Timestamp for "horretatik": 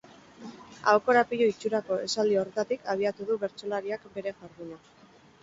2.45-2.89